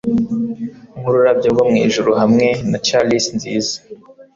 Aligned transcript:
Nkururabyo 0.99 1.47
rwo 1.53 1.63
mwijuru 1.69 2.11
hamwe 2.21 2.47
na 2.69 2.77
chalice 2.85 3.29
nziza 3.37 3.75